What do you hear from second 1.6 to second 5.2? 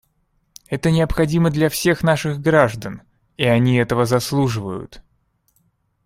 всех наших граждан, и они этого заслуживают.